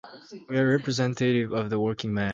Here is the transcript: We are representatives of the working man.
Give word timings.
We 0.49 0.57
are 0.57 0.67
representatives 0.67 1.53
of 1.53 1.69
the 1.69 1.79
working 1.79 2.11
man. 2.11 2.29